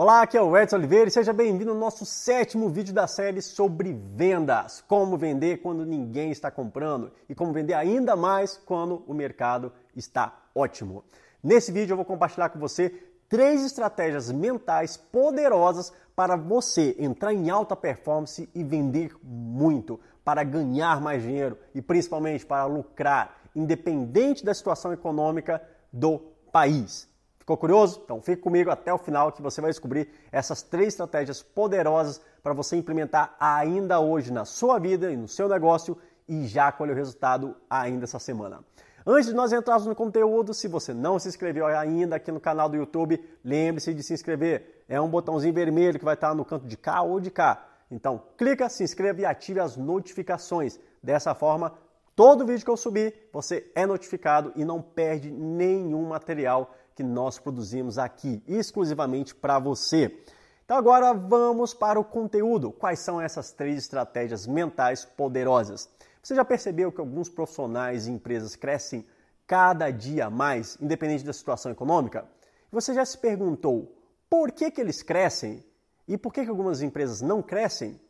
[0.00, 3.42] Olá, aqui é o Edson Oliveira e seja bem-vindo ao nosso sétimo vídeo da série
[3.42, 4.80] sobre vendas.
[4.86, 10.40] Como vender quando ninguém está comprando e como vender ainda mais quando o mercado está
[10.54, 11.02] ótimo.
[11.42, 12.90] Nesse vídeo eu vou compartilhar com você
[13.28, 21.00] três estratégias mentais poderosas para você entrar em alta performance e vender muito, para ganhar
[21.00, 25.60] mais dinheiro e principalmente para lucrar, independente da situação econômica
[25.92, 26.20] do
[26.52, 27.08] país.
[27.48, 28.02] Ficou curioso?
[28.04, 32.52] Então fique comigo até o final que você vai descobrir essas três estratégias poderosas para
[32.52, 35.96] você implementar ainda hoje na sua vida e no seu negócio
[36.28, 38.62] e já colher o resultado ainda essa semana.
[39.06, 42.68] Antes de nós entrarmos no conteúdo, se você não se inscreveu ainda aqui no canal
[42.68, 44.84] do YouTube, lembre-se de se inscrever.
[44.86, 47.66] É um botãozinho vermelho que vai estar no canto de cá ou de cá.
[47.90, 50.78] Então, clica, se inscreva e ative as notificações.
[51.02, 51.72] Dessa forma,
[52.14, 57.38] todo vídeo que eu subir, você é notificado e não perde nenhum material que nós
[57.38, 60.20] produzimos aqui, exclusivamente para você.
[60.64, 62.72] Então agora vamos para o conteúdo.
[62.72, 65.88] Quais são essas três estratégias mentais poderosas?
[66.20, 69.06] Você já percebeu que alguns profissionais e empresas crescem
[69.46, 72.26] cada dia mais, independente da situação econômica?
[72.72, 73.96] Você já se perguntou
[74.28, 75.64] por que, que eles crescem
[76.08, 78.00] e por que, que algumas empresas não crescem?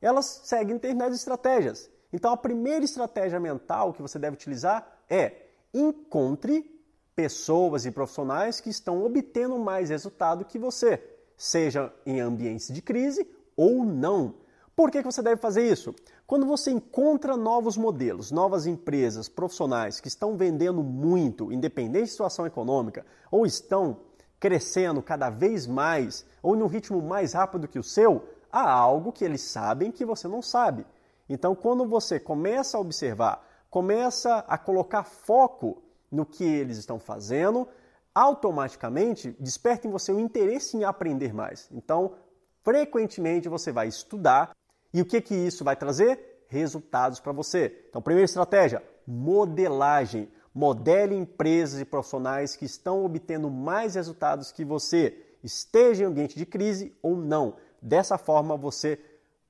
[0.00, 1.90] Elas seguem determinadas estratégias.
[2.12, 6.75] Então a primeira estratégia mental que você deve utilizar é encontre
[7.16, 11.02] pessoas e profissionais que estão obtendo mais resultado que você,
[11.34, 14.34] seja em ambientes de crise ou não.
[14.76, 15.94] Por que, que você deve fazer isso?
[16.26, 22.46] Quando você encontra novos modelos, novas empresas, profissionais que estão vendendo muito, independente da situação
[22.46, 24.00] econômica, ou estão
[24.38, 28.22] crescendo cada vez mais, ou num ritmo mais rápido que o seu,
[28.52, 30.84] há algo que eles sabem que você não sabe.
[31.28, 37.68] Então, quando você começa a observar, começa a colocar foco no que eles estão fazendo,
[38.14, 41.68] automaticamente desperta em você o interesse em aprender mais.
[41.72, 42.14] Então,
[42.62, 44.56] frequentemente você vai estudar
[44.92, 46.44] e o que, que isso vai trazer?
[46.48, 47.86] Resultados para você.
[47.88, 50.30] Então, primeira estratégia, modelagem.
[50.54, 56.46] Modele empresas e profissionais que estão obtendo mais resultados que você, esteja em ambiente de
[56.46, 57.56] crise ou não.
[57.82, 58.98] Dessa forma, você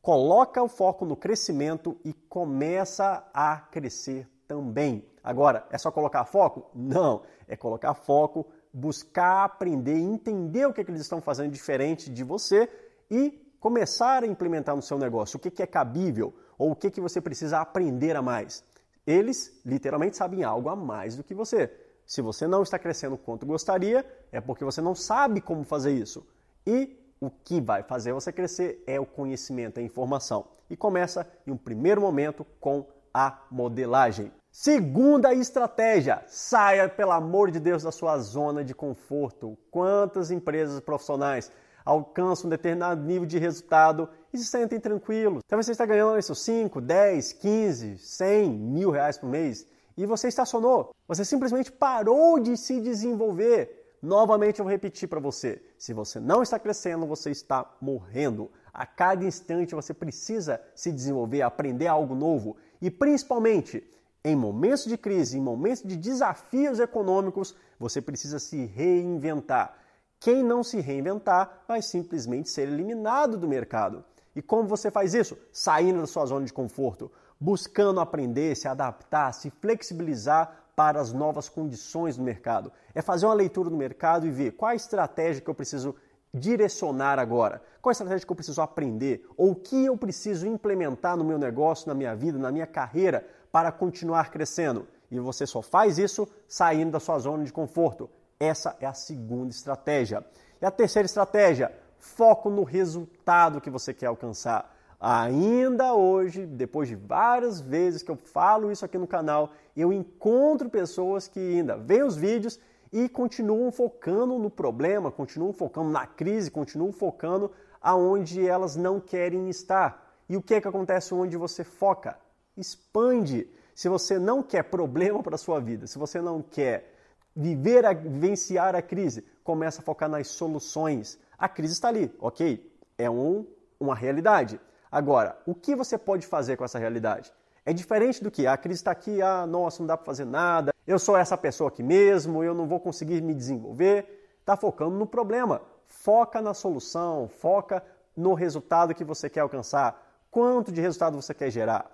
[0.00, 5.04] coloca o foco no crescimento e começa a crescer também.
[5.22, 6.70] Agora, é só colocar foco?
[6.74, 12.10] Não, é colocar foco, buscar aprender, entender o que, é que eles estão fazendo diferente
[12.10, 12.68] de você
[13.10, 16.90] e começar a implementar no seu negócio o que, que é cabível ou o que,
[16.90, 18.64] que você precisa aprender a mais.
[19.06, 21.70] Eles literalmente sabem algo a mais do que você.
[22.04, 26.26] Se você não está crescendo quanto gostaria, é porque você não sabe como fazer isso.
[26.66, 30.46] E o que vai fazer você crescer é o conhecimento, a informação.
[30.68, 32.84] E começa em um primeiro momento com
[33.14, 34.32] a modelagem.
[34.54, 39.56] Segunda estratégia, saia, pelo amor de Deus, da sua zona de conforto.
[39.70, 41.50] Quantas empresas profissionais
[41.82, 45.42] alcançam um determinado nível de resultado e se sentem tranquilos?
[45.48, 50.28] Talvez você está ganhando seus 5, 10, 15, 100 mil reais por mês e você
[50.28, 50.94] estacionou.
[51.08, 53.96] Você simplesmente parou de se desenvolver.
[54.02, 58.50] Novamente eu vou repetir para você: se você não está crescendo, você está morrendo.
[58.70, 63.82] A cada instante você precisa se desenvolver, aprender algo novo e principalmente
[64.24, 69.76] em momentos de crise, em momentos de desafios econômicos, você precisa se reinventar.
[70.20, 74.04] Quem não se reinventar vai simplesmente ser eliminado do mercado.
[74.34, 75.36] E como você faz isso?
[75.52, 77.10] Saindo da sua zona de conforto,
[77.40, 82.72] buscando aprender, se adaptar, se flexibilizar para as novas condições do mercado.
[82.94, 85.94] É fazer uma leitura do mercado e ver qual a estratégia que eu preciso
[86.32, 87.62] direcionar agora?
[87.80, 89.26] Qual a estratégia que eu preciso aprender?
[89.36, 93.26] Ou o que eu preciso implementar no meu negócio, na minha vida, na minha carreira
[93.50, 94.86] para continuar crescendo.
[95.10, 98.08] E você só faz isso saindo da sua zona de conforto.
[98.40, 100.24] Essa é a segunda estratégia.
[100.60, 104.74] E a terceira estratégia, foco no resultado que você quer alcançar.
[104.98, 110.70] Ainda hoje, depois de várias vezes que eu falo isso aqui no canal, eu encontro
[110.70, 112.58] pessoas que ainda veem os vídeos
[112.92, 119.48] e continuam focando no problema, continuam focando na crise, continuam focando aonde elas não querem
[119.48, 120.14] estar.
[120.28, 122.18] E o que é que acontece onde você foca?
[122.56, 123.48] expande.
[123.74, 126.94] Se você não quer problema para sua vida, se você não quer
[127.34, 131.18] viver, a, vivenciar a crise, começa a focar nas soluções.
[131.38, 132.70] A crise está ali, ok?
[132.98, 133.46] É um,
[133.80, 134.60] uma realidade.
[134.90, 137.32] Agora, o que você pode fazer com essa realidade?
[137.64, 140.71] É diferente do que a crise está aqui, ah, nossa, não dá para fazer nada,
[140.86, 144.34] eu sou essa pessoa aqui mesmo, eu não vou conseguir me desenvolver.
[144.40, 145.62] Está focando no problema.
[145.86, 147.84] Foca na solução, foca
[148.16, 150.00] no resultado que você quer alcançar.
[150.30, 151.90] Quanto de resultado você quer gerar?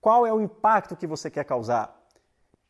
[0.00, 2.00] Qual é o impacto que você quer causar?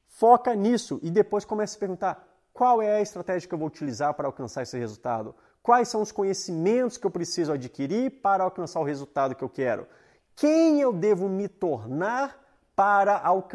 [0.06, 3.68] Foca nisso e depois comece a se perguntar qual é a estratégia que eu vou
[3.68, 5.34] utilizar para alcançar esse resultado?
[5.62, 9.86] quais são os conhecimentos que eu preciso adquirir para alcançar o resultado que eu quero,
[10.34, 12.36] quem eu devo me tornar
[12.74, 13.42] para alcançar